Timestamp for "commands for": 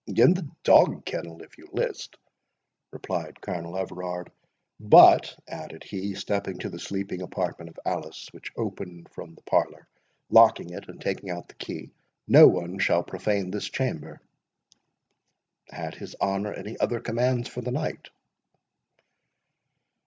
16.99-17.61